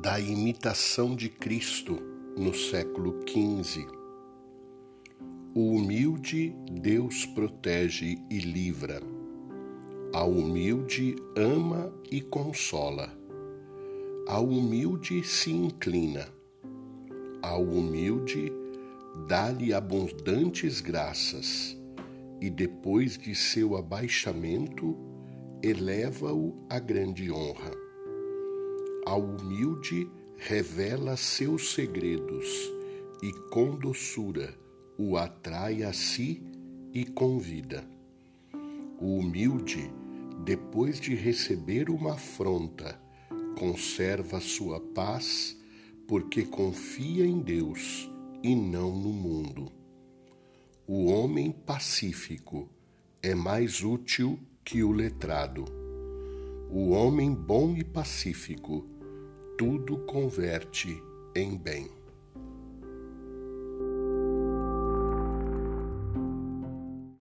da 0.00 0.20
imitação 0.20 1.16
de 1.16 1.28
Cristo 1.28 1.98
no 2.36 2.54
século 2.54 3.20
XV. 3.26 3.84
O 5.52 5.72
humilde 5.72 6.54
Deus 6.70 7.26
protege 7.26 8.16
e 8.30 8.38
livra. 8.38 9.02
Ao 10.12 10.30
humilde 10.30 11.16
ama 11.36 11.92
e 12.12 12.20
consola. 12.20 13.12
Ao 14.28 14.46
humilde 14.46 15.24
se 15.24 15.50
inclina. 15.50 16.28
Ao 17.42 17.64
humilde 17.64 18.52
dá-lhe 19.26 19.74
abundantes 19.74 20.80
graças, 20.80 21.76
e 22.40 22.48
depois 22.48 23.18
de 23.18 23.34
seu 23.34 23.76
abaixamento, 23.76 24.96
eleva-o 25.60 26.54
a 26.70 26.78
grande 26.78 27.32
honra. 27.32 27.87
Ao 29.08 29.22
humilde 29.22 30.06
revela 30.36 31.16
seus 31.16 31.72
segredos 31.72 32.46
e 33.22 33.32
com 33.50 33.74
doçura 33.74 34.54
o 34.98 35.16
atrai 35.16 35.82
a 35.82 35.94
si 35.94 36.42
e 36.92 37.06
convida. 37.06 37.88
O 39.00 39.16
humilde, 39.16 39.90
depois 40.44 41.00
de 41.00 41.14
receber 41.14 41.88
uma 41.88 42.12
afronta, 42.12 43.00
conserva 43.58 44.40
sua 44.42 44.78
paz 44.78 45.56
porque 46.06 46.42
confia 46.42 47.24
em 47.24 47.40
Deus 47.40 48.10
e 48.42 48.54
não 48.54 48.94
no 48.94 49.10
mundo. 49.10 49.72
O 50.86 51.06
homem 51.06 51.50
pacífico 51.50 52.68
é 53.22 53.34
mais 53.34 53.82
útil 53.82 54.38
que 54.62 54.82
o 54.82 54.92
letrado. 54.92 55.64
O 56.70 56.90
homem 56.90 57.32
bom 57.32 57.74
e 57.74 57.82
pacífico 57.82 58.97
tudo 59.58 59.98
converte 60.06 61.02
em 61.34 61.56
bem. 61.56 61.90